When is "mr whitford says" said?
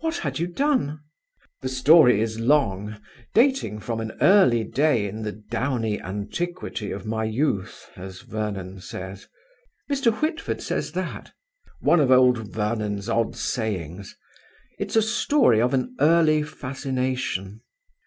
9.90-10.92